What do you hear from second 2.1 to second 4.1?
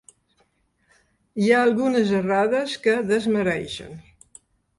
errades que desmereixen.